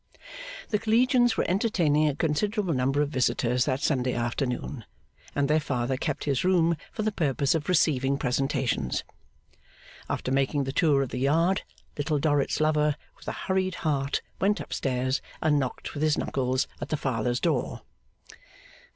The 0.69 0.79
Collegians 0.79 1.37
were 1.37 1.45
entertaining 1.47 2.07
a 2.09 2.15
considerable 2.15 2.73
number 2.73 3.03
of 3.03 3.09
visitors 3.09 3.65
that 3.65 3.81
Sunday 3.81 4.15
afternoon, 4.15 4.83
and 5.35 5.47
their 5.47 5.59
Father 5.59 5.95
kept 5.95 6.23
his 6.23 6.43
room 6.43 6.75
for 6.91 7.03
the 7.03 7.11
purpose 7.11 7.53
of 7.53 7.69
receiving 7.69 8.17
presentations. 8.17 9.03
After 10.09 10.31
making 10.31 10.63
the 10.63 10.71
tour 10.71 11.03
of 11.03 11.09
the 11.09 11.19
yard, 11.19 11.61
Little 11.99 12.17
Dorrit's 12.17 12.59
lover 12.59 12.95
with 13.15 13.27
a 13.27 13.31
hurried 13.45 13.75
heart 13.85 14.23
went 14.39 14.59
up 14.59 14.73
stairs, 14.73 15.21
and 15.39 15.59
knocked 15.59 15.93
with 15.93 16.01
his 16.01 16.17
knuckles 16.17 16.65
at 16.81 16.89
the 16.89 16.97
Father's 16.97 17.39
door. 17.39 17.83